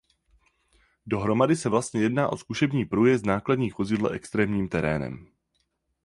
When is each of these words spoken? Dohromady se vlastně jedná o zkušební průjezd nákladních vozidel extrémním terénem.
Dohromady 1.05 1.55
se 1.55 1.69
vlastně 1.69 2.01
jedná 2.01 2.29
o 2.29 2.37
zkušební 2.37 2.85
průjezd 2.85 3.25
nákladních 3.25 3.77
vozidel 3.77 4.13
extrémním 4.13 4.69
terénem. 4.69 5.27